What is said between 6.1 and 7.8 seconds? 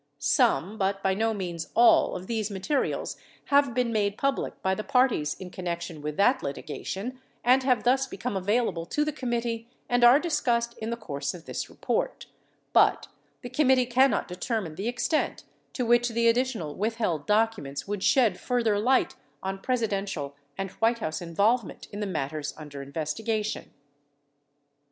that litigation and